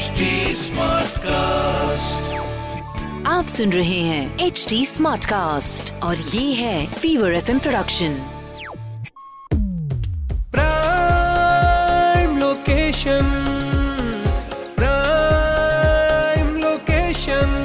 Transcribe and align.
HD 0.00 0.26
Smartcast. 0.56 2.28
आप 3.26 3.46
सुन 3.46 3.72
रहे 3.72 3.98
हैं 4.00 4.46
एच 4.46 4.64
डी 4.68 4.78
स्मार्ट 4.86 5.24
कास्ट 5.24 5.92
और 6.02 6.16
ये 6.16 6.52
है 6.54 6.86
fever 6.92 7.32
F 7.32 7.50
production 7.58 8.14
prime 10.52 12.38
location 12.38 13.28
prime 14.78 16.56
location 16.56 17.56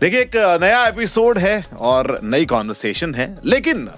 देखिए 0.00 0.20
एक 0.20 0.36
नया 0.62 0.86
एपिसोड 0.86 1.38
है 1.38 1.54
और 1.90 2.18
नई 2.24 2.46
कॉन्वर्सेशन 2.46 3.14
है 3.14 3.34
लेकिन 3.44 3.88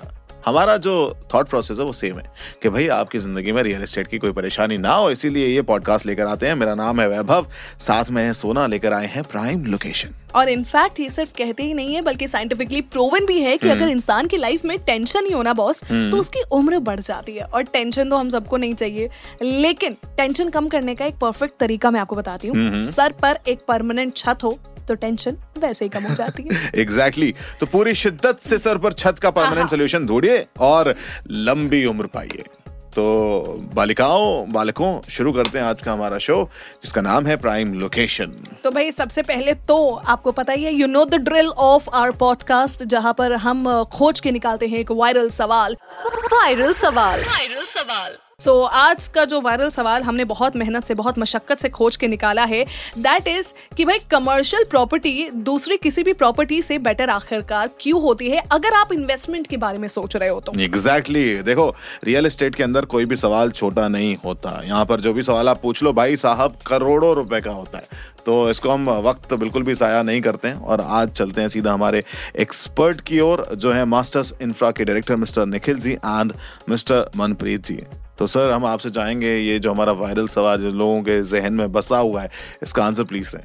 हमारा 0.46 0.76
जो 0.76 0.94
थॉट 1.34 1.48
प्रोसेस 1.48 1.78
है 1.78 1.84
वो 1.84 1.92
सेम 1.92 2.16
है 2.16 2.24
कि 2.62 2.68
भाई 2.68 2.86
आपकी 2.90 3.18
ज़िंदगी 3.18 3.52
में 3.52 3.62
रियल 3.62 3.82
एस्टेट 3.82 4.06
की 4.06 4.18
कोई 4.18 4.32
परेशानी 4.32 4.76
ना 4.78 4.94
हो 4.94 5.10
इसीलिए 5.10 5.46
ये 5.46 5.62
पॉडकास्ट 5.62 6.06
लेकर 6.06 6.26
आते 6.26 6.46
हैं। 6.46 6.54
मेरा 6.54 6.74
नाम 6.74 7.00
है 7.00 7.08
वैभव 7.08 7.46
साथ 7.80 8.10
में 8.10 8.22
है 8.22 8.32
सोना 8.32 8.66
लेकर 8.66 8.92
आए 8.92 9.06
हैं 9.06 9.22
प्राइम 9.22 9.64
लोकेशन 9.66 10.14
और 10.34 10.48
इनफैक्ट 10.48 11.00
ये 11.00 11.08
सिर्फ़ 11.10 11.30
कहते 11.38 11.62
ही 11.62 11.74
नहीं 11.74 11.94
है 11.94 12.00
बल्कि 12.02 12.28
साइंटिफिकली 12.28 12.80
प्रोवन 12.82 13.26
भी 13.26 13.40
है 13.40 13.56
कि 13.58 13.68
अगर 13.68 13.88
इंसान 13.88 14.26
की 14.26 14.36
लाइफ 14.36 14.64
में 14.64 14.76
टेंशन 14.78 15.26
ही 15.26 15.32
होना 15.32 15.52
बॉस 15.52 15.82
तो 15.84 16.20
उसकी 16.20 16.42
उम्र 16.52 16.78
बढ़ 16.80 17.00
जाती 17.00 17.36
है। 17.36 17.44
और 17.44 17.62
टेंशन 17.64 18.10
तो 18.10 18.16
हम 18.16 18.28
सबको 18.28 18.56
नहीं 18.56 18.74
चाहिए। 18.74 19.08
लेकिन 19.42 19.96
टेंशन 20.16 20.48
कम 20.50 20.68
करने 20.68 20.94
का 20.94 21.06
एक 21.06 21.14
परफेक्ट 21.14 21.58
तरीका 21.60 21.90
मैं 21.90 22.00
आपको 22.00 22.16
बताती 22.16 22.48
हूँ। 22.48 22.84
सर 22.86 23.12
पर 23.22 23.38
एक 23.48 23.64
परमानेंट 23.68 24.16
छत 24.16 24.44
हो 24.44 24.58
तो 24.88 24.94
टेंशन 24.94 25.36
वैसे 25.58 25.84
ही 25.84 25.88
कम 25.88 26.02
हो 26.02 26.14
जाती 26.14 26.48
है। 26.52 26.70
Exactly 26.74 27.32
exactly. 27.32 27.60
तो 27.60 27.66
पूरी 27.66 27.94
शिद्दत 27.94 28.38
से 28.40 28.58
सर 28.58 28.78
पर 28.78 28.92
छत 28.92 29.18
का 29.18 29.30
परमानेंट 29.30 29.58
हाँ। 29.58 29.68
सोल्यूशन 29.68 30.06
ढूंढिए 30.06 30.46
और 30.60 30.94
लंबी 31.30 31.84
उम्र 31.84 32.06
पाइए। 32.06 32.44
तो 32.68 33.42
बालिकाओं 33.74 34.52
बालकों 34.52 35.00
शुरू 35.10 35.32
करते 35.32 35.58
हैं 35.58 35.64
आज 35.64 35.82
का 35.82 35.92
हमारा 35.92 36.18
शो 36.18 36.50
जिसका 36.84 37.00
नाम 37.00 37.26
है 37.26 37.36
प्राइम 37.36 37.74
लोकेशन 37.74 38.26
तो 38.64 38.70
भाई 38.70 38.92
सबसे 38.92 39.22
पहले 39.22 39.54
तो 39.54 39.90
आपको 39.90 40.32
पता 40.32 40.52
ही 40.52 40.64
है 40.64 40.74
you 40.74 40.86
know 40.86 41.04
the 41.04 41.14
drill 41.14 41.48
of 41.48 41.90
our 41.90 42.10
podcast 42.10 42.84
जहाँ 42.84 43.14
पर 43.14 43.32
हम 43.32 43.84
खोज 43.84 44.20
के 44.20 44.32
निकालते 44.32 44.66
हैं 44.66 44.78
एक 44.78 44.90
वायरल 44.90 45.30
सवाल। 45.30 45.76
वायरल 46.06 46.72
सवाल। 46.72 47.20
वायरल 47.20 47.64
सवाल। 47.64 48.16
सो 48.40 48.50
so, 48.52 48.68
आज 48.72 49.06
का 49.08 49.24
जो 49.24 49.40
वायरल 49.40 49.68
सवाल 49.70 50.02
हमने 50.02 50.24
बहुत 50.24 50.56
मेहनत 50.56 50.84
से 50.84 50.94
बहुत 50.94 51.18
मशक्कत 51.18 51.58
से 51.58 51.68
खोज 51.68 51.96
के 51.96 52.08
निकाला 52.08 52.44
है 52.44 52.64
दैट 52.98 53.28
इज़ 53.28 53.52
कि 53.76 53.84
भाई 53.84 53.98
कमर्शियल 54.10 54.64
प्रॉपर्टी 54.70 55.30
दूसरी 55.44 55.76
किसी 55.76 56.02
भी 56.02 56.12
प्रॉपर्टी 56.12 56.60
से 56.62 56.78
बेटर 56.78 57.10
आखिरकार 57.10 57.70
क्यों 57.80 58.02
होती 58.02 58.30
है 58.30 58.42
अगर 58.52 58.74
आप 58.74 58.92
इन्वेस्टमेंट 58.92 59.46
के 59.46 59.56
बारे 59.56 59.78
में 59.78 59.88
सोच 59.88 60.16
रहे 60.16 60.28
हो 60.28 60.40
तो। 60.40 60.52
Exactly 60.60 61.24
exactly. 61.24 61.46
देखो 61.46 61.74
रियल 62.04 62.26
एस्टेट 62.26 62.54
के 62.54 62.62
अंदर 62.62 62.84
कोई 62.84 63.04
भी 63.04 63.16
सवाल 63.16 63.50
छोटा 63.50 63.88
नहीं 63.88 64.16
होता। 64.24 64.60
यहाँ 64.64 64.84
पर 64.84 65.00
जो 65.00 65.12
भी 65.12 65.22
सवाल 65.22 65.48
आप 65.48 65.62
पूछ 65.62 65.82
लो 65.82 65.92
भाई 65.92 66.16
साहब 66.16 66.58
करोड़ों 66.66 67.14
रुपए 67.14 67.40
का 67.40 67.52
होता 67.52 67.78
है। 67.78 68.12
तो 68.26 68.50
इसको 68.50 68.70
हम 68.70 68.90
वक्त 69.00 69.34
बिल्कुल 69.34 69.62
भी 69.62 69.74
साया 69.74 70.02
नहीं 70.02 70.20
करते 70.20 70.48
हैं 70.48 70.56
और 70.56 70.80
आज 70.80 71.10
चलते 71.10 71.40
हैं 71.40 71.48
सीधा 71.48 71.72
हमारे 71.72 72.02
एक्सपर्ट 72.40 73.00
की 73.00 73.20
ओर 73.20 73.48
जो 73.54 73.72
है 73.72 73.84
मास्टर्स 73.84 74.34
इंफ्रा 74.42 74.70
के 74.70 74.84
director 74.84 75.16
mister 75.16 75.46
Nikhil 75.46 75.78
ji 75.78 75.92
and 75.92 76.32
mister 76.68 77.10
Manpreet 77.16 77.66
ji. 77.66 77.82
तो 78.18 78.26
सर, 78.26 78.50
हम 78.50 78.64
आपसे 78.66 78.90
चाहेंगे 78.90 79.36
ये 79.36 79.58
जो 79.58 79.72
हमारा 79.72 79.92
वायरल 79.94 80.26
सवाल 80.28 80.58
जो 80.58 80.70
लोगों 80.72 81.00
के 81.02 81.22
जहन 81.24 81.52
में 81.52 81.72
बसा 81.72 81.98
हुआ 81.98 82.22
है, 82.22 82.30
इसका 82.62 82.84
आंसर 82.84 83.04
प्लीज़ 83.04 83.36
दें। 83.36 83.42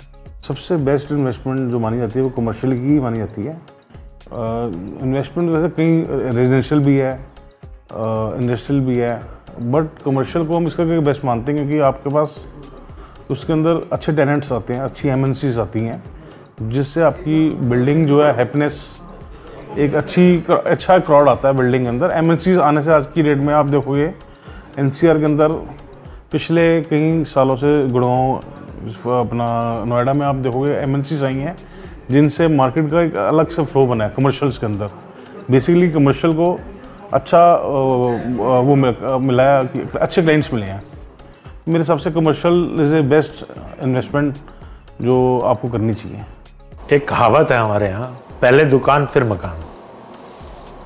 सबसे 0.48 0.75
बेस्ट 0.86 1.12
इन्वेस्टमेंट 1.12 1.72
जो 1.72 1.80
मानी 1.80 1.98
जाती 1.98 2.20
है, 2.20 2.23
वो 2.25 2.30
कमर्शियल 2.31 2.73
की 2.73 2.92
ही 2.92 3.00
मानी 3.00 3.20
जाती 3.20 3.44
है। 3.44 3.59
इन्वेस्टमेंट 5.03 5.50
वैसे 5.50 5.70
कहीं 5.70 6.03
रेजिडेंशियल 6.08 6.81
भी 6.81 6.97
है 6.97 7.14
इंडस्ट्रियल 7.92 8.81
भी 8.81 8.95
है 8.95 9.20
बट 9.72 10.02
कमर्शियल 10.06 10.45
को 10.45 10.53
हम 10.53 10.67
इसका 10.67 10.84
बेस्ट 11.02 11.25
मानते 11.25 11.52
हैं 11.52 11.62
क्योंकि 11.62 11.84
आपके 11.86 12.09
पास 12.09 12.45
उसके 13.31 13.53
अंदर 13.53 13.81
अच्छे 13.94 14.12
टेनेंट्स 14.14 14.52
आते 14.52 14.73
हैं, 14.73 14.81
अच्छी 14.81 15.09
एम 15.09 15.25
आती 15.62 15.80
हैं, 15.80 16.03
जिससे 16.62 17.02
आपकी 17.02 17.50
बिल्डिंग 17.69 18.06
जो 18.07 18.24
है 18.24 18.36
हैप्पीनेस 18.38 18.80
एक 19.78 19.96
अच्छी 19.96 20.44
अच्छा 20.50 20.97
क्राउड 21.00 21.30
आता 21.30 21.47
है 21.47 21.56
बिल्डिंग 21.57 21.84
के 21.84 21.90
अंदर। 21.90 22.12
एम 22.13 22.31
आने 22.62 22.84
से 22.84 22.91
आज 22.91 23.07
की 23.16 23.24
डेट 23.24 23.38
में 23.40 23.53
आप 23.53 23.66
देखोगे 23.68 24.07
एन 24.80 24.90
के 24.90 25.07
अंदर 25.07 25.50
पिछले 26.31 26.81
कई 26.81 27.24
सालों 27.24 27.56
से 27.56 27.88
गुड़गांव, 27.88 28.35
अपना 29.19 29.46
नोएडा 29.85 30.13
में 30.13 30.25
आप 30.25 30.35
देखोगे 30.35 30.72
एम 30.72 30.96
एन 30.96 31.25
आई 31.25 31.35
हैं, 31.35 31.57
जिनसे 32.12 32.47
मार्केट 32.47 32.91
का 32.91 33.02
एक 33.02 33.16
अलग 33.16 33.50
से 33.50 33.66
फ्लो 33.66 33.85
बना 33.85 34.03
है 34.03 34.09
कमर्शियल्स 34.09 34.57
के 34.57 34.66
अंदर। 34.66 34.90
बेसिकली 35.52 35.90
कमर्शियल 35.90 36.34
को 36.34 36.59
अच्छा 37.13 37.56
वो 38.63 38.75
मिल- 38.75 39.22
मिला 39.22 39.44
है 39.44 39.62
कि 39.62 39.97
अच्छे 39.97 40.22
क्लाइंट्स 40.22 40.53
मिले 40.53 40.66
हैं। 40.66 40.84
मेरे 41.68 41.80
हिसाब 41.80 41.97
से 41.97 42.12
commercial 42.12 42.78
is 42.80 42.96
a 42.96 43.01
best 43.01 43.46
investment 43.84 44.38
जो 45.01 45.40
आपको 45.40 45.68
करनी 45.68 45.94
चाहिए। 45.94 46.22
एक 46.96 47.07
कहावत 47.07 47.51
है 47.51 47.57
हमारे 47.57 47.86
यहाँ, 47.86 48.19
पहले 48.41 48.66
दुकान, 48.66 49.06
फिर 49.06 49.24
मकान। 49.24 49.56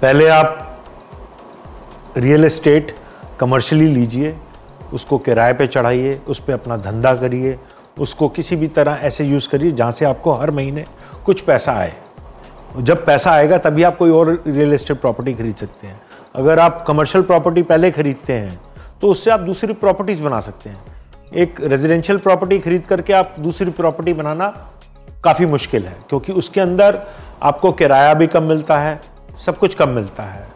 पहले 0.01 0.27
आप 0.27 0.77
रियल 2.17 2.45
एस्टेट 2.45 2.95
कमर्शियली 3.39 3.87
लीजिए, 3.87 4.35
उसको 4.93 5.17
किराए 5.17 5.53
पे 5.53 5.67
चढ़ाइए, 5.67 6.19
उस 6.27 6.39
पर 6.39 6.53
अपना 6.53 6.77
धंधा 6.77 7.13
करिए, 7.15 7.57
उसको 7.97 8.27
किसी 8.29 8.55
भी 8.55 8.67
तरह 8.69 8.99
ऐसे 9.03 9.25
यूज़ 9.25 9.47
करिए 9.49 9.71
जहाँ 9.71 9.91
से 9.91 10.05
आपको 10.05 10.31
हर 10.33 10.51
महीने 10.51 10.85
कुछ 11.25 11.41
पैसा 11.41 11.73
आए। 11.73 11.93
जब 12.77 13.05
पैसा 13.05 13.31
आएगा 13.31 13.57
तभी 13.57 13.83
आप 13.83 13.97
कोई 13.97 14.11
और 14.11 14.29
रियल 14.47 14.73
एस्टेट 14.73 14.99
प्रॉपर्टी 14.99 15.33
खरीद 15.33 15.55
सकते 15.55 15.87
हैं। 15.87 15.99
अगर 16.35 16.59
आप 16.59 16.83
कमर्शियल 16.87 17.23
प्रॉपर्टी 17.23 17.63
पहले 17.63 17.91
खरीदते 17.91 18.33
हैं 18.33 18.59
तो 19.01 19.07
उससे 19.07 19.31
आप 19.31 19.39
दूसरी 19.39 19.73
प्रॉपर्टीज़ 19.75 20.21
बना 20.23 20.39
सकते 20.41 20.69
हैं। 20.69 20.77
एक 21.33 21.59
रेजिडेंशियल 21.61 22.17
प्रॉपर्टी 22.19 22.59
खरीद 22.59 22.83
करके 22.89 23.13
आप 23.13 23.35
दूसरी 23.39 23.71
प्रॉपर्टी 23.71 24.13
बनाना 24.13 24.47
काफ़ी 25.23 25.45
मुश्किल 25.45 25.85
है, 25.85 25.97
क्योंकि 26.09 26.31
उसके 26.33 26.61
अंदर 26.61 27.01
आपको 27.43 27.71
किराया 27.71 28.13
भी 28.13 28.27
कम 28.27 28.43
मिलता 28.43 28.77
है, 28.79 28.99
सब 29.45 29.57
कुछ 29.57 29.75
कम 29.75 29.89
मिलता 29.89 30.23
है। 30.23 30.47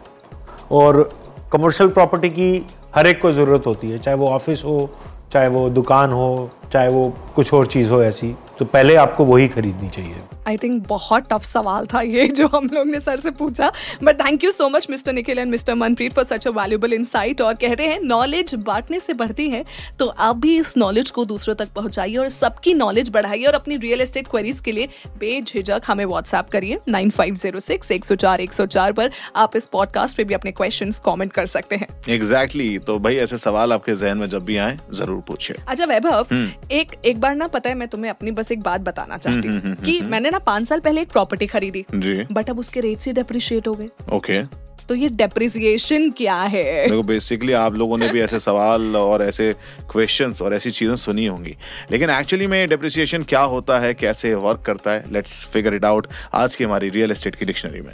और 0.72 1.08
कमर्शियल 1.52 1.90
प्रॉपर्टी 1.90 2.28
की 2.28 2.66
हर 2.94 3.06
एक 3.06 3.20
को 3.22 3.32
ज़रूरत 3.32 3.66
होती 3.66 3.90
है, 3.90 3.98
चाहे 3.98 4.16
वो 4.16 4.28
ऑफ़िस 4.28 4.64
हो, 4.64 4.90
चाहे 5.32 5.48
वो 5.48 5.68
दुकान 5.70 6.12
हो, 6.12 6.50
चाहे 6.72 6.88
वो 6.88 7.12
कुछ 7.36 7.52
और 7.54 7.66
चीज़ 7.66 7.90
हो 7.90 8.02
ऐसी। 8.02 8.34
तो 8.58 8.64
पहले 8.66 8.94
आपको 8.96 9.24
वही 9.24 9.48
खरीदनी 9.48 9.88
चाहिए। 9.90 10.22
आई 10.48 10.56
थिंक 10.56 10.86
बहुत 10.88 11.28
टफ 11.30 11.44
सवाल 11.44 11.86
था 11.86 12.00
ये 12.02 12.26
जो 12.28 12.46
हम 12.48 12.68
लोग 12.72 12.86
ने 12.86 13.00
सर 13.00 13.20
से 13.20 13.30
पूछा। 13.32 13.70
But 14.04 14.20
thank 14.20 14.44
you 14.44 14.50
so 14.52 14.68
much 14.68 14.86
mister 14.90 15.12
Nikhil 15.12 15.38
and 15.38 15.50
mister 15.50 15.74
Manpreet 15.74 16.12
for 16.12 16.24
such 16.24 16.46
a 16.46 16.50
valuable 16.52 16.92
insight 16.92 17.40
और 17.40 17.54
कहते 17.56 17.86
हैं 17.86 17.98
नॉलेज 18.02 18.54
बांटने 18.66 19.00
से 19.00 19.12
बढ़ती 19.14 19.48
है 19.50 19.64
तो 19.98 20.06
आप 20.06 20.36
भी 20.36 20.56
इस 20.58 20.76
नॉलेज 20.76 21.10
को 21.10 21.24
दूसरों 21.24 21.54
तक 21.54 21.72
पहुंचाइए 21.74 22.16
और 22.16 22.28
सबकी 22.30 22.74
नॉलेज 22.74 23.10
बढ़ाइए 23.10 23.44
और 23.44 23.54
अपनी 23.54 23.76
रियल 23.78 24.00
एस्टेट 24.00 24.28
क्वेरीज 24.28 24.60
के 24.60 24.72
लिए 24.72 24.88
बेझिझक 25.18 25.82
हमें 25.86 26.04
व्हाट्सएप 26.04 26.48
करिए। 26.52 26.78
नाइन 26.88 27.10
फाइव 27.10 27.34
ज़ीरो 27.34 27.60
सिक्स 27.60 27.90
एक 27.92 28.04
सौ 28.04 28.14
चार 28.16 28.40
एक 28.40 28.52
सौ 28.52 28.66
चार 28.68 28.92
पर 28.92 29.10
आप 29.36 29.56
इस 29.56 29.66
पॉडकास्ट 29.72 30.16
पे 30.16 30.24
भी 30.24 30.34
अपने 30.34 30.52
क्वेश्चन 30.52 30.92
कॉमेंट 31.04 31.32
कर 31.32 31.46
सकते 31.46 31.76
हैं। 31.76 31.88
Exactly 32.08 32.64
exactly. 32.64 32.86
तो 32.86 32.98
भाई 32.98 33.16
ऐसे 33.16 33.38
सवाल 33.38 33.72
आपके 33.72 33.94
जहन 33.94 34.18
में 34.18 34.26
जब 34.26 34.44
भी 34.44 34.56
आए 34.58 34.76
ज़रूर 34.94 35.20
पूछिए। 35.28 35.56
अच्छा 35.66 35.84
वैभव 35.84 36.34
एक 36.72 36.92
एक 37.04 37.20
बार 37.20 37.34
ना 37.36 37.46
पता 37.48 37.70
है 37.70 37.74
मैं 37.76 37.88
तुम्हें 37.88 38.10
अपनी 38.10 38.30
बस 38.30 38.47
एक 38.52 38.60
बात 38.62 38.80
बताना 38.80 39.16
चाहती 39.16 39.48
हूँ 39.48 39.74
कि 39.76 40.00
मैंने 40.02 40.30
ना 40.30 40.38
पाँच 40.46 40.68
साल 40.68 40.80
पहले 40.80 41.00
एक 41.02 41.08
प्रॉपर्टी 41.08 41.46
खरीदी 41.46 41.84
बट 42.32 42.50
अब 42.50 42.58
उसके 42.58 42.80
रेट 42.80 42.98
से 42.98 43.12
डेप्रिशिएट 43.12 43.68
हो 43.68 43.74
गए। 43.74 43.88
ओके 44.16 44.42
तो 44.88 44.94
ये 44.94 45.08
डेप्रिसिएशन 45.10 46.10
क्या 46.10 46.34
है? 46.34 46.62
देखो 46.88 47.02
बेसिकली 47.02 47.52
आप 47.52 47.74
लोगों 47.74 47.96
ने 47.98 48.08
भी 48.08 48.20
ऐसे 48.20 48.38
सवाल 48.38 48.96
और 48.96 49.22
ऐसे 49.22 49.52
क्वेश्चंस 49.90 50.40
और 50.42 50.54
ऐसी 50.54 50.70
चीज़ें 50.70 50.94
सुनी 50.96 51.26
होंगी। 51.26 51.54
लेकिन 51.90 52.10
एक्चुअली 52.10 52.46
में 52.46 52.68
डिप्रिसिएशन 52.68 53.22
क्या 53.22 53.40
होता 53.54 53.78
है 53.78 53.92
कैसे 53.94 54.34
वर्क 54.36 54.62
करता 54.66 54.90
है 54.90 55.12
लेट्स 55.12 55.44
फिगर 55.52 55.74
इट 55.74 55.84
आउट 55.84 56.06
आज 56.34 56.56
की 56.56 56.64
हमारी 56.64 56.88
रियल 56.88 57.10
एस्टेट 57.10 57.34
की 57.34 57.46
डिक्शनरी 57.46 57.80
में। 57.80 57.92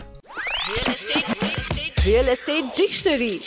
रियल 1.98 2.28
एस्टेट 2.28 2.65
डिक्शनरी 2.76 3.38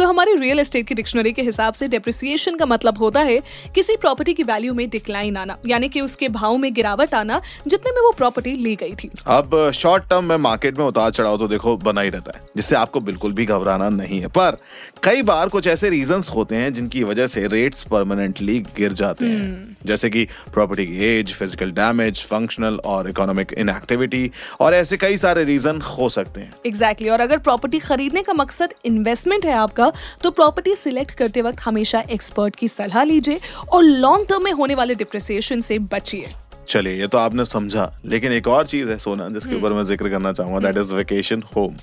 सो 0.00 0.04
हमारी 0.06 0.34
रियल 0.34 0.60
एस्टेट 0.60 0.86
की 0.86 0.94
डिक्शनरी 0.94 1.32
के 1.32 1.42
हिसाब 1.42 1.74
से 1.74 1.86
डेप्रिसिएशन 1.88 2.54
का 2.56 2.66
मतलब 2.66 2.98
होता 2.98 3.20
है 3.20 3.36
किसी 3.74 3.96
प्रॉपर्टी 3.96 4.34
की 4.34 4.42
वैल्यू 4.42 4.74
में 4.74 4.88
डिक्लाइन 4.90 5.36
आना 5.36 5.56
यानी 5.66 5.88
कि 5.88 6.00
उसके 6.00 6.28
भाव 6.30 6.56
में 6.56 6.72
गिरावट 6.74 7.14
आना 7.14 7.40
जितने 7.66 7.90
में 7.92 8.00
वो 8.02 8.12
प्रॉपर्टी 8.16 8.52
ली 8.56 8.74
गई 8.76 8.92
थी। 8.94 9.10
अब 9.28 9.70
शॉर्ट 9.74 10.04
टर्म 10.10 10.24
में 10.24 10.36
मार्केट 10.36 10.78
में 10.78 10.84
उतार 10.84 11.10
चढ़ाव 11.10 11.36
तो 11.38 11.48
देखो 11.48 11.76
बना 11.78 12.00
ही 12.00 12.10
रहता 12.10 12.36
है 12.36 12.44
जिससे 12.56 12.76
आपको 12.76 13.00
बिल्कुल 13.00 13.32
भी 13.32 13.46
घबराना 13.46 13.88
नहीं 13.90 14.20
है। 14.20 14.28
पर 14.28 14.56
कई 15.04 15.22
बार 15.22 15.48
कुछ 15.48 15.66
ऐसे 15.66 15.90
रीजंस 15.90 16.30
होते 16.30 16.56
हैं 16.56 16.72
जिनकी 16.72 17.02
वजह 17.04 17.26
से 17.26 17.46
रेट्स 17.48 17.84
परमानेंटली 17.90 18.58
गिर 18.76 18.92
जाते 19.02 19.26
हैं। 19.26 19.76
जैसे 19.86 20.10
कि 20.10 20.24
प्रॉपर्टी 20.54 20.86
की 20.86 21.04
एज 21.08 21.34
फ़िज़िकल 21.34 21.70
डैमेज 21.72 22.24
फंक्शनल 22.24 22.80
और 22.86 23.10
इकोनॉमिक 23.10 23.52
इनएक्टिविटी 23.58 24.30
और 24.60 24.74
ऐसे 24.74 24.96
कई 24.96 25.16
सारे 25.18 25.44
रीजन 25.44 25.80
हो 25.90 26.08
सकते 26.08 26.40
हैं। 26.40 26.52
Exactly 26.66 27.06
exactly. 27.06 27.12
और 27.12 27.20
अगर 27.20 27.38
प्रॉपर्टी 27.40 27.78
खरीदने 27.80 28.22
का 28.22 28.32
मकसद 28.32 28.74
इन्वेस्टमेंट 28.84 29.46
है 29.46 29.54
आपका 29.58 29.89
तो 30.22 30.30
प्रॉपर्टी 30.30 30.74
सिलेक्ट 30.74 31.14
करते 31.14 31.42
वक्त 31.42 31.60
हमेशा 31.60 32.04
एक्सपर्ट 32.10 32.56
की 32.56 32.68
सलाह 32.68 33.04
लीजिए 33.04 33.38
और 33.72 33.82
लॉन्ग 33.82 34.26
टर्म 34.28 34.44
में 34.44 34.52
होने 34.52 34.74
वाले 34.74 34.94
डिप्रिसिएशन 34.94 35.60
से 35.60 35.78
बचिए। 35.78 36.26
चलिए 36.68 36.92
ये 36.92 37.06
तो 37.06 37.18
आपने 37.18 37.44
समझा 37.44 37.90
लेकिन 38.06 38.32
एक 38.32 38.48
और 38.48 38.66
चीज़ 38.66 38.88
है 38.88 38.96
सोना 38.98 39.28
जिसके 39.28 39.54
ऊपर 39.54 39.72
मैं 39.72 39.82
ज़िक्र 39.84 40.08
करना 40.08 40.32
चाहूँगा 40.32 40.60
दैट 40.60 40.76
इज़ 40.78 40.94
वेकेशन 40.94 41.42
होम 41.56 41.76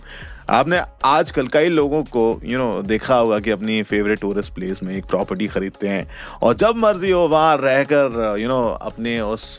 आपने 0.50 0.82
आजकल 1.06 1.48
कई 1.48 1.70
लोगों 1.70 2.04
को 2.04 2.22
यू 2.44 2.50
you 2.50 2.58
नो 2.58 2.74
know, 2.74 2.88
देखा 2.88 3.16
होगा 3.16 3.40
कि 3.40 3.52
अपनी 3.52 3.82
फेवरेट 3.84 4.20
टूरिस्ट 4.22 4.54
प्लेस 4.54 4.84
में 4.84 4.96
एक 4.96 5.06
प्रॉपर्टी 5.06 5.48
खरीदते 5.48 5.88
हैं 5.88 6.08
और 6.44 6.54
जब 6.56 6.76
मर्ज़ी 6.76 7.12
हो 7.12 7.28
वहाँ 7.28 7.58
रहकर 7.62 8.38
यू 8.42 8.48
नो 8.48 8.62
अपने 8.82 9.20
उस 9.22 9.56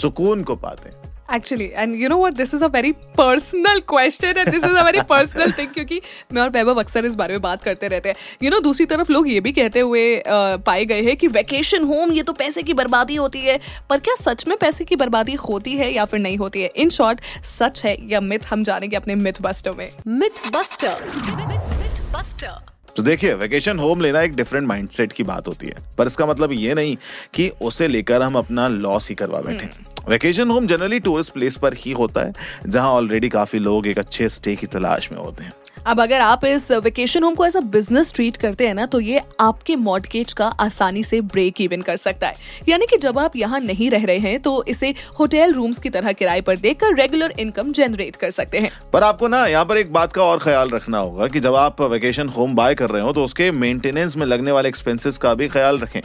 सुकून 0.00 0.42
को 0.42 0.56
पाते 0.56 0.88
हैं। 0.88 1.12
Actually 1.32 1.70
and 1.74 1.94
you 1.94 2.08
know 2.08 2.16
what 2.24 2.34
this 2.34 2.54
is 2.54 2.64
a 2.64 2.66
very 2.66 2.92
personal 2.92 3.80
question 3.80 4.38
and 4.38 4.48
this 4.48 4.64
is 4.64 4.76
a 4.76 4.84
very 4.84 5.00
personal 5.00 5.52
thing 5.52 5.68
क्योंकि 5.68 6.00
मैं 6.32 6.42
और 6.42 6.50
वैभव 6.50 6.80
अक्सर 6.80 7.04
इस 7.04 7.14
बारे 7.14 7.34
में 7.34 7.42
बात 7.42 7.62
करते 7.62 7.88
रहते 7.88 8.08
हैं। 8.08 8.16
यू 8.16 8.40
you 8.40 8.50
नो 8.50 8.56
know, 8.56 8.64
दूसरी 8.64 8.86
तरफ़ 8.86 9.12
लोग 9.12 9.28
ये 9.28 9.40
भी 9.40 9.52
कहते 9.52 9.80
हुए 9.80 10.04
uh, 10.18 10.62
पाए 10.66 10.84
गए 10.84 11.02
हैं 11.02 11.16
कि 11.16 11.26
वैकेशन 11.28 11.84
होम 11.84 12.12
ये 12.12 12.22
तो 12.22 12.32
पैसे 12.32 12.62
की 12.62 12.74
बर्बादी 12.74 13.14
होती 13.14 13.40
है 13.40 13.58
पर 13.90 13.98
क्या 13.98 14.14
सच 14.24 14.46
में 14.48 14.56
पैसे 14.58 14.84
की 14.84 14.96
बर्बादी 14.96 15.34
होती 15.34 15.72
है 15.72 15.92
या 15.92 16.04
फिर 16.04 16.20
नहीं 16.20 16.36
होती 16.36 16.62
है? 16.62 16.70
इन 16.76 16.90
शॉर्ट 16.90 17.20
सच 17.44 17.84
है 17.84 17.96
या 18.10 18.20
मिथ 18.20 18.46
हम 18.50 18.64
जानेंगे 18.64 18.96
अपने 18.96 19.14
मिथ 19.14 19.42
बस्टर 19.42 19.72
में। 19.72 19.90
मिथ 20.06 20.50
बस्टर 20.56 21.04
मिथ 21.38 22.02
बस्टर 22.12 22.73
तो 22.96 23.02
देखिए 23.02 23.32
वेकेशन 23.34 23.78
होम 23.78 24.00
लेना 24.00 24.20
एक 24.22 24.34
डिफरेंट 24.36 24.66
माइंडसेट 24.68 25.12
की 25.12 25.22
बात 25.22 25.48
होती 25.48 25.66
है। 25.66 25.74
पर 25.98 26.06
इसका 26.06 26.26
मतलब 26.26 26.52
ये 26.52 26.74
नहीं 26.74 26.96
कि 27.34 27.48
उसे 27.62 27.88
लेकर 27.88 28.22
हम 28.22 28.38
अपना 28.38 28.68
लॉस 28.68 29.08
ही 29.08 29.14
करवा 29.14 29.40
बैठे। 29.40 29.68
Vacation 30.08 30.50
home 30.50 30.66
generally 30.66 31.00
tourist 31.00 31.32
place 31.32 31.56
पर 31.56 31.74
ही 31.74 31.92
होता 31.92 32.20
है 32.20 32.32
जहाँ 32.66 32.90
ऑलरेडी 32.90 33.28
काफ़ी 33.28 33.58
लोग 33.58 33.86
एक 33.86 33.98
अच्छे 33.98 34.28
स्टे 34.28 34.56
की 34.56 34.66
तलाश 34.66 35.10
में 35.12 35.18
होते 35.18 35.44
हैं। 35.44 35.52
अब 35.86 36.00
अगर 36.00 36.20
आप 36.20 36.44
इस 36.44 36.70
वेकेशन 36.74 37.22
होम 37.22 37.34
को 37.34 37.44
एज 37.46 37.56
अ 37.56 37.60
बिज़नेस 37.62 38.12
ट्रीट 38.12 38.36
करते 38.36 38.66
हैं 38.66 38.74
ना 38.74 38.84
तो 38.86 39.00
ये 39.00 39.20
आपके 39.40 39.74
मॉडगेज 39.76 40.32
का 40.32 40.46
आसानी 40.60 41.02
से 41.04 41.20
ब्रेक 41.22 41.60
इवन 41.60 41.80
कर 41.80 41.96
सकता 41.96 42.26
है। 42.26 42.34
यानी 42.68 42.86
कि 42.86 42.96
जब 42.96 43.18
आप 43.18 43.36
यहाँ 43.36 43.60
नहीं 43.60 43.90
रह 43.90 44.04
रहे 44.04 44.18
हैं 44.18 44.40
तो 44.42 44.64
इसे 44.68 44.94
होटल 45.18 45.52
रूम्स 45.52 45.78
की 45.78 45.90
तरह 45.90 46.12
किराए 46.12 46.40
पर 46.40 46.56
देकर 46.58 46.94
रेगुलर 46.96 47.34
इनकम 47.38 47.72
जनरेट 47.72 48.16
कर 48.16 48.30
सकते 48.30 48.58
हैं। 48.58 48.70
पर 48.92 49.02
आपको 49.02 49.28
ना 49.28 49.44
यहाँ 49.46 49.64
पर 49.64 49.78
एक 49.78 49.92
बात 49.92 50.12
का 50.12 50.22
और 50.22 50.38
ख्याल 50.38 50.70
रखना 50.70 50.98
होगा 50.98 51.28
कि 51.28 51.40
जब 51.40 51.54
आप 51.56 51.82
वेकेशन 51.82 52.28
होम 52.28 52.54
बाय 52.54 52.74
कर 52.74 52.90
रहे 52.90 53.02
हो 53.02 53.12
तो 53.12 53.24
उसके 53.24 53.50
मेंटेनेंस 53.52 54.16
में 54.16 54.26
लगने 54.26 54.52
वाले 54.52 54.68
एक्सपेंसेस 54.68 55.18
का 55.18 55.34
भी 55.34 55.48
ख्याल 55.48 55.78
रखें। 55.78 56.00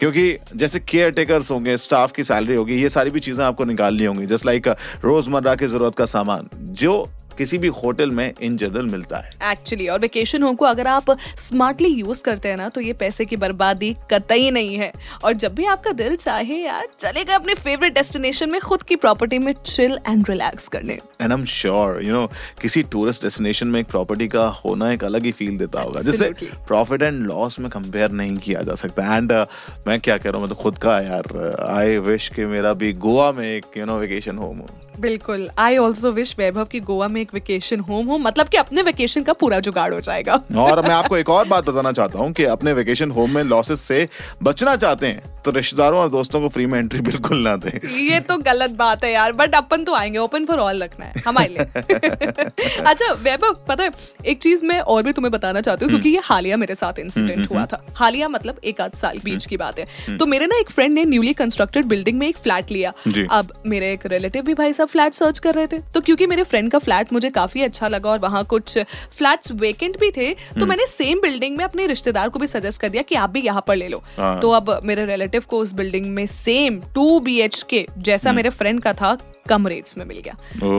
क्योंकि 0.00 0.36
जैसे 0.56 0.78
केयर 0.80 1.10
टेकर्स 1.12 1.50
होंगे 1.50 1.76
स्टाफ 1.78 2.12
की 2.12 2.24
सैलरी 2.24 2.54
होगी 2.54 2.82
ये 2.82 2.88
सारी 2.90 3.10
भी 3.10 3.20
चीज़ें 3.20 3.44
आपको 3.44 3.64
निकालनी 3.64 4.04
होंगी। 4.04 4.26
जस्ट 4.26 4.46
लाइक 4.46 4.68
रोज़मर्रा 5.04 5.54
की 5.54 5.66
ज़रूरत 5.66 5.94
का 5.94 6.04
सामान। 6.08 6.48
जो 6.54 7.04
किसी 7.42 7.58
भी 7.58 7.68
होटल 7.76 8.10
में 8.10 8.32
इन 8.42 8.56
जनरल 8.56 8.88
मिलता 8.88 9.18
है। 9.18 9.30
एक्चुअली 9.50 9.86
और 9.88 9.98
वेकेशन 10.00 10.42
होम 10.42 10.54
को 10.54 10.64
अगर 10.64 10.86
आप 10.86 11.10
स्मार्टली 11.38 11.88
यूज़ 11.90 12.22
करते 12.24 12.48
हैं 12.48 12.56
ना 12.56 12.68
तो 12.68 12.80
ये 12.80 12.92
पैसे 13.00 13.24
की 13.24 13.36
बर्बादी 13.36 13.90
कतई 14.10 14.50
नहीं 14.50 14.76
है। 14.78 14.92
और 15.24 15.32
जब 15.34 15.54
भी 15.54 15.64
आपका 15.66 15.92
दिल 15.92 16.16
चाहे 16.16 16.56
यार 16.56 16.86
चलेगा 17.00 17.34
अपने 17.34 17.54
फेवरेट 17.54 17.94
डेस्टिनेशन 17.94 18.50
में 18.50 18.60
खुद 18.60 18.82
की 18.82 18.96
प्रॉपर्टी 18.96 19.38
में 19.38 19.52
चिल 19.66 19.98
एंड 20.08 20.30
रिलैक्स 20.30 20.68
करने। 20.68 20.92
And 20.92 21.32
I 21.32 21.38
am 21.38 21.44
sure 21.54 22.02
you 22.04 22.12
know 22.12 22.26
किसी 22.60 22.82
टूरिस्ट 22.92 23.22
डेस्टिनेशन 23.22 23.68
में 23.68 23.80
एक 23.80 23.86
प्रॉपर्टी 23.86 24.28
का 24.28 24.46
होना 24.64 24.92
एक 24.92 25.04
अलग 25.04 25.24
ही 25.24 25.32
फील 25.32 25.58
देता 25.58 25.80
होगा। 25.80 26.02
जिसे 26.02 26.30
प्रॉफिट 26.68 27.02
एंड 27.02 27.22
लॉस 27.26 27.58
में 27.60 27.70
कंपेयर 27.70 28.12
नहीं 28.12 28.36
किया 28.38 28.62
जा 28.62 28.74
सकता। 28.74 29.16
एंड 29.16 29.32
uh, 29.32 29.46
मैं 29.86 29.98
क्या 30.00 30.16
कह 30.16 30.30
रहा 30.30 30.38
हूँ 30.38 30.46
मैं 30.46 30.54
तो 30.56 30.62
खुद 30.62 30.78
का 30.78 30.98
यार। 31.00 31.32
आई 31.70 31.98
विश 32.00 32.28
कि 32.28 32.46
मेरा 32.46 32.72
भी 32.74 32.92
गोवा 33.04 33.30
में 33.32 33.46
एक 33.48 33.76
यू 33.76 33.84
नो 33.84 33.98
वेकेशन 33.98 34.38
होम 34.38 34.58
हो। 34.58 34.68
बिल्कुल। 35.02 35.48
आई 35.58 35.76
ऑल्सो 35.76 36.10
विश 36.12 36.34
वैभव 36.38 36.64
की 36.64 36.80
गोवा 36.80 37.08
में 37.08 37.20
एक 37.20 37.34
वेकेशन 37.34 37.80
होम 37.80 38.06
हो 38.06 38.18
मतलब 38.18 38.48
कि 38.48 38.56
अपने 38.56 38.82
वेकेशन 38.82 39.22
का 39.22 39.32
पूरा 39.32 39.60
जुगाड़ 39.60 39.92
हो 39.94 40.00
जाएगा। 40.00 40.34
और 40.58 40.82
मैं 40.82 40.94
आपको 40.94 41.16
एक 41.16 41.30
और 41.30 41.48
बात 41.48 41.64
बताना 41.64 41.92
चाहता 41.92 42.18
हूँ 42.18 42.32
कि 42.32 42.44
अपने 42.46 42.72
वेकेशन 42.72 43.10
होम 43.10 43.30
में 43.30 43.42
लॉसेस 43.44 43.80
से 43.80 44.08
बचना 44.42 44.76
चाहते 44.76 45.06
हैं 45.06 45.42
तो 45.42 45.50
रिश्तेदारों 45.50 46.00
और 46.00 46.08
दोस्तों 46.10 46.40
को 46.40 46.48
फ्री 46.48 46.66
में 46.66 46.78
एंट्री 46.78 47.00
बिल्कुल 47.10 47.38
ना 47.38 47.56
दें। 47.56 47.88
ये 48.00 48.20
तो 48.20 48.36
गलत 48.40 48.70
बात 48.76 49.04
है 49.04 49.12
यार 49.12 49.32
बट 49.32 49.54
अपन 49.54 49.84
तो 49.84 49.94
आएँगे 49.94 50.18
ओपन 50.18 50.44
फॉर 50.46 50.58
ऑल 50.58 50.82
रखना 50.82 51.06
है 51.06 51.22
हमारे 51.26 51.48
लिए। 51.48 52.82
अच्छा 52.82 53.12
वैभव 53.22 53.56
पता 53.68 53.84
है 53.84 53.90
एक 54.26 54.42
चीज़ 54.42 54.64
मैं 54.64 54.78
और 54.82 55.02
भी 55.02 55.12
तुम्हें 55.12 55.32
बताना 55.32 55.60
चाहती 55.60 55.84
हूँ 55.84 55.90
क्योंकि 55.90 56.08
ये 56.08 56.20
हालिया 56.24 56.56
मेरे 56.56 56.74
साथ 56.74 56.98
इंसिडेंट 56.98 57.50
हुआ 57.50 57.64
था। 57.66 57.84
हालिया 57.94 58.28
मतलब 58.28 58.60
एक 58.64 58.80
आध 58.80 58.94
साल 58.96 59.18
बीच 59.24 59.46
की 59.46 59.56
बात 59.56 59.78
है। 59.78 60.16
तो 60.18 60.26
मेरे 60.26 60.46
ना 60.46 60.58
एक 60.58 60.70
फ्रेंड 60.70 60.94
ने 60.94 61.04
न्यूली 61.04 61.32
कंस्ट्रक्टेड 61.34 61.86
बिल्डिंग 61.86 62.18
में 62.18 62.26
एक 62.28 62.36
फ्लैट 62.38 62.70
लिया। 62.70 62.92
अब 63.30 63.52
मेरे 63.66 63.92
एक 63.92 64.06
रिलेटिव 64.06 64.44
भी 64.44 64.54
भाई 64.54 64.72
साहब 64.72 64.88
फ्लैट 64.92 65.14
सर्च 65.14 65.38
कर 65.38 65.54
रहे 65.54 65.66
थे। 65.66 65.78
तो 65.94 66.00
क्योंकि 66.00 66.26
मेरे 66.26 66.42
फ्रेंड 66.44 66.70
का 66.72 66.78
फ्लैट 66.80 67.12
मुझे 67.12 67.30
काफ़ी 67.32 67.62
अच्छा 67.62 67.88
लगा 67.88 68.10
और 68.10 68.18
वहाँ 68.20 68.44
कुछ 68.46 68.78
फ्लैट्स 68.78 69.52
वेकेंट 69.54 69.98
भी 70.00 70.10
थे 70.10 70.32
तो 70.52 70.66
मैंने 70.66 70.86
सेम 70.88 71.20
बिल्डिंग 71.20 71.56
में 71.56 71.64
अपने 71.64 71.86
रिश्तेदार 71.86 72.28
को 72.28 72.38
भी 72.38 72.46
सजेस्ट 72.48 72.80
कर 72.80 72.88
दिया 72.88 73.02
कि 73.02 73.14
आप 73.16 73.30
भी 73.30 73.40
यहाँ 73.42 73.64
पर 73.66 73.76
ले 73.76 73.88
लो। 73.88 74.02
हाँ। 74.16 74.38
तो 74.40 74.50
अब 74.52 74.78
मेरे 74.84 75.04
रिलेटिव 75.06 75.44
को 75.48 75.58
उस 75.58 75.72
बिल्डिंग 75.74 76.06
में 76.06 76.26
सेम 76.28 76.80
टू 76.94 77.18
बी 77.20 77.38
एच 77.40 77.62
के 77.70 77.86
जैसा 78.00 78.32
मेरे 78.32 78.50
फ्रेंड 78.50 78.80
का 78.82 78.92
था 78.92 79.16
कम 79.48 79.66
रेट्स 79.68 79.96
में 79.98 80.04
मिल 80.04 80.18
गया। 80.18 80.34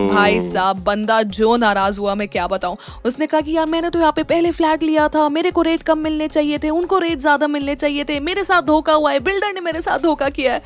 भाई 0.10 0.39
साहब 0.42 0.83
बंदा 0.83 1.21
जो 1.24 1.56
नाराज़ 1.57 2.00
हुआ 2.00 2.13
मैं 2.16 2.27
क्या 2.27 2.48
बताऊँ? 2.48 2.77
उसने 3.06 3.25
कहा 3.27 3.42
कि 3.42 3.51
यार 3.51 3.66
मैंने 3.68 3.89
तो 3.89 4.00
यहाँ 4.00 4.12
पे 4.12 4.24
पहले 4.24 4.51
फ्लैट 4.51 4.83
लिया 4.83 5.07
था। 5.07 5.27
मेरे 5.30 5.51
को 5.51 5.62
रेट 5.62 5.81
कम 5.83 6.00
मिलने 6.00 6.27
चाहिए 6.27 6.57
थे 6.57 6.69
उनको 6.71 6.98
रेट 7.00 7.19
ज़्यादा 7.19 7.48
मिलने 7.50 7.75
चाहिए 7.75 8.04
थे। 8.04 8.19
मेरे 8.21 8.44
साथ 8.44 8.62
धोखा 8.63 8.94
हुआ 8.94 9.12
है 9.12 9.19
बिल्डर 9.21 9.54
ने 9.54 9.62
मेरे 9.62 9.81
साथ 9.81 10.00
धोखा 10.00 10.30
किया 10.30 10.54
है। 10.54 10.62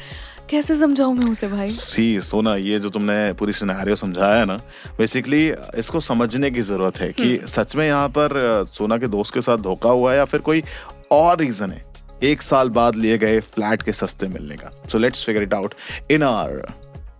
कैसे 0.49 0.75
समझाऊं 0.75 1.13
मैं 1.13 1.25
उसे 1.31 1.47
भाई? 1.47 1.69
सी 1.69 2.19
सोना 2.21 2.55
ये 2.55 2.79
जो 2.79 2.89
तुमने 2.89 3.33
पूरी 3.33 3.53
सिनेरियो 3.53 3.95
समझाया 3.95 4.35
है 4.35 4.45
ना 4.45 4.55
बेसिकली 4.97 5.47
इसको 5.77 5.99
समझने 5.99 6.51
की 6.51 6.61
ज़रूरत 6.61 6.99
है 6.99 7.11
कि 7.13 7.39
सच 7.47 7.75
में 7.75 7.85
यहाँ 7.87 8.07
पर 8.09 8.65
सोना 8.73 8.97
के 8.97 9.07
दोस्त 9.07 9.33
के 9.33 9.41
साथ 9.41 9.57
धोखा 9.63 9.89
हुआ 9.89 10.11
है 10.11 10.17
या 10.17 10.25
फिर 10.25 10.39
कोई 10.41 10.63
और 11.11 11.39
रीजन 11.39 11.71
है 11.71 11.83
एक 12.23 12.41
साल 12.41 12.69
बाद 12.69 12.95
लिए 12.95 13.17
गए 13.17 13.39
फ्लैट 13.55 13.81
के 13.81 13.91
सस्ते 13.93 14.27
मिलने 14.27 14.55
का। 14.55 14.71
So 14.91 14.97
let's 14.97 15.25
figure 15.25 15.41
it 15.41 15.53
out 15.53 15.73
in 16.11 16.23
our 16.23 16.71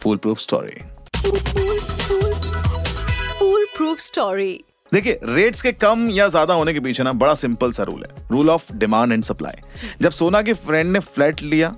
foolproof 0.18 0.40
story 0.40 0.82
foolproof 3.78 4.00
story 4.00 4.54
देखिए 4.94 5.20
रेट्स 5.26 5.62
के 5.62 5.72
कम 5.74 6.10
या 6.12 6.28
ज़्यादा 6.30 6.54
होने 6.54 6.74
के 6.74 6.80
पीछे 6.80 7.04
ना 7.04 7.14
बड़ा 7.16 7.34
सिंपल 7.36 7.72
सा 7.72 7.84
रूल 7.84 8.04
है। 8.04 8.28
Rule 8.32 8.50
of 8.50 8.72
demand 8.74 9.14
and 9.14 9.24
supply 9.24 9.62
जब 10.02 10.12
सोना 10.12 10.42
के 10.42 10.54
फ्रेंड 10.54 10.92
ने 10.92 11.00
फ्लैट 11.00 11.42
लिया 11.42 11.76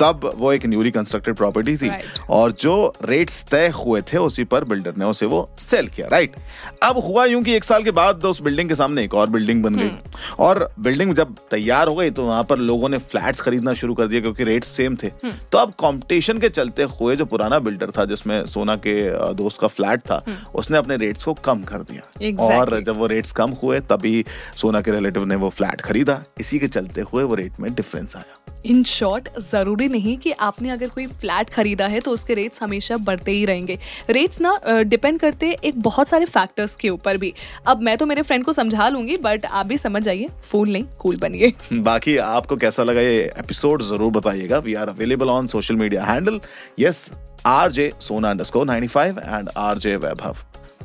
तब 0.00 0.30
वो 0.36 0.52
एक 0.52 0.66
न्यूली 0.66 0.90
कंस्ट्रक्टेड 0.90 1.36
प्रॉपर्टी 1.36 1.76
थी 1.76 1.88
Right. 1.88 2.20
और 2.30 2.52
जो 2.60 2.92
रेट्स 3.04 3.42
तय 3.50 3.68
हुए 3.76 4.00
थे 4.02 4.18
उसी 4.18 4.44
पर 4.44 4.64
बिल्डर 4.64 4.94
ने 4.98 5.04
उसे 5.04 5.26
वो 5.26 5.48
सेल 5.58 5.88
किया 5.88 6.06
राइट 6.08 6.36
अब 6.82 6.98
हुआ 6.98 7.24
यूँ 7.24 7.42
कि 7.44 7.54
एक 7.54 7.64
साल 7.64 7.82
के 7.84 7.90
बाद 7.90 8.24
उस 8.24 8.40
बिल्डिंग 8.42 8.68
के 8.68 8.74
सामने 8.74 9.02
एक 9.04 9.14
और 9.14 9.30
बिल्डिंग 9.30 9.62
बन 9.62 9.74
गई। 9.76 9.90
और 10.38 10.68
बिल्डिंग 10.80 11.14
जब 11.16 11.34
तैयार 11.50 11.88
हो 11.88 11.94
गई 11.94 12.10
तो 12.10 12.24
वहाँ 12.24 12.44
पर 12.44 12.58
लोगों 12.60 12.88
ने 12.88 12.98
फ्लैट्स 12.98 13.40
खरीदना 13.40 13.72
शुरू 13.74 13.94
कर 13.94 14.06
दिया 14.06 14.20
क्योंकि 14.20 14.44
रेट्स 14.44 14.68
सेम 14.76 14.96
थे। 14.96 15.08
तो 15.52 15.58
अब 15.58 15.72
कंपटीशन 15.80 16.38
के 16.38 16.48
चलते 16.50 16.82
हुए 16.92 17.16
जो 17.16 17.24
पुराना 17.26 17.58
बिल्डर 17.60 17.90
था 17.98 18.04
जिसमें 18.04 18.44
सोना 18.46 18.76
के 18.76 18.94
दोस्त 19.34 19.60
का 19.60 19.68
फ्लैट 19.68 20.00
था 20.00 20.22
उसने 20.54 20.78
अपने 20.78 20.96
रेट्स 20.96 21.24
को 21.24 21.34
कम 21.44 21.62
कर 21.64 21.82
दिया। 21.82 22.02
Exactly. 22.12 22.50
और 22.52 22.80
जब 22.80 22.96
वो 22.98 23.06
रेट्स 23.06 23.32
कम 23.32 23.50
हुए 23.62 23.80
तभी 23.90 24.24
सोना 24.54 24.80
के 24.80 24.90
रिलेटिव 24.90 25.24
ने 25.24 25.36
वो 25.36 25.50
फ्लैट 25.50 25.80
खरीदा। 25.80 26.22
इसी 26.40 26.58
के 26.58 26.68
चलते 26.68 27.00
हुए 27.12 27.22
वो 27.22 27.34
रेट 27.34 27.60
में 27.60 27.72
डिफरेंस 27.74 28.16
आया। 28.16 28.40
इन 28.66 28.82
शॉर्ट 28.84 29.28
ज़रूरी 29.42 29.83
नहीं 29.88 30.16
कि 30.18 30.30
आपने 30.32 30.70
अगर 30.70 30.88
कोई 30.88 31.06
फ्लैट 31.06 31.50
खरीदा 31.50 31.86
है 31.86 32.00
तो 32.00 32.10
उसके 32.10 32.34
रेट्स 32.34 32.62
हमेशा 32.62 32.96
बढ़ते 33.02 33.32
ही 33.32 33.44
रहेंगे। 33.44 33.78
रेट्स 34.10 34.40
ना 34.40 34.58
डिपेंड 34.84 35.20
करते 35.20 35.50
एक 35.64 35.80
बहुत 35.82 36.08
सारे 36.08 36.24
फैक्टर्स 36.26 36.76
के 36.76 36.88
ऊपर 36.88 37.16
भी। 37.16 37.32
अब 37.66 37.82
मैं 37.82 37.96
तो 37.98 38.06
मेरे 38.06 38.22
फ्रेंड 38.22 38.44
को 38.44 38.52
समझा 38.52 38.88
लूँगी 38.88 39.16
बट 39.16 39.46
आप 39.46 39.66
भी 39.66 39.78
समझ 39.78 40.02
जाइए 40.02 40.28
फूल 40.50 40.72
नहीं 40.72 40.84
कूल 40.98 41.16
बनिए। 41.16 41.52
बाकी 41.74 42.16
आपको 42.18 42.56
कैसा 42.56 42.82
लगा 42.82 43.00
ये 43.00 43.20
एपिसोड 43.38 43.82
ज़रूर 43.82 44.12
बताइएगा। 44.12 44.58
We 44.58 44.74
are 44.74 44.88
available 44.88 45.30
on 45.30 45.46
social 45.46 45.76
media 45.76 46.04
handle 46.04 46.40
as 46.80 47.10
R 47.46 47.72
J 47.72 47.90
Sona 48.00 48.30
underscore 48.30 48.66
95 48.66 49.18
and 49.18 49.48
R 49.56 49.78
J 49.78 49.96
Vaibhav 49.96 50.36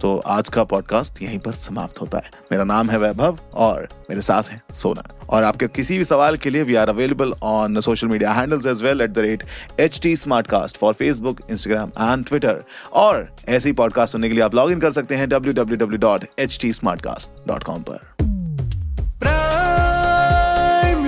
तो 0.01 0.17
आज 0.27 0.49
का 0.49 0.63
पॉडकास्ट 0.63 1.21
यहीं 1.21 1.39
पर 1.39 1.51
समाप्त 1.51 2.01
होता 2.01 2.17
है। 2.17 2.31
मेरा 2.51 2.63
नाम 2.63 2.89
है 2.89 2.97
वैभव 2.97 3.39
और 3.53 3.87
मेरे 4.09 4.21
साथ 4.21 4.43
है 4.43 4.61
सोना। 4.71 5.03
और 5.29 5.43
आपके 5.43 5.67
किसी 5.67 5.97
भी 5.97 6.03
सवाल 6.03 6.37
के 6.37 6.49
लिए 6.49 6.63
we 6.63 6.75
are 6.75 6.89
available 6.89 7.33
on 7.43 7.81
social 7.81 8.07
media 8.07 8.31
handles 8.31 8.65
as 8.65 8.83
well 8.83 9.01
at 9.01 9.09
the 9.09 9.19
rate 9.19 9.43
H 9.79 9.99
T 10.03 10.15
for 10.15 10.93
Facebook 10.93 11.39
Instagram 11.51 11.89
and 11.89 12.25
Twitter 12.25 12.63
और 12.93 13.27
ऐसे 13.49 13.73
पॉडकास्ट 13.73 14.11
सुनने 14.11 14.27
के 14.27 14.33
लिए 14.33 14.43
आप 14.43 14.55
लॉग 14.55 14.71
इन 14.71 14.79
कर 14.79 14.91
सकते 14.91 15.15
हैं 15.15 15.29
W 15.29 15.53
W 15.53 15.77
W 15.77 15.99
dot 15.99 16.25
H 16.39 16.57
T 16.61 16.73
smart 16.73 17.01
cast 17.01 17.47
dot 17.47 17.63
com 17.63 17.81
पर। 17.81 18.07
Prime 19.19 21.07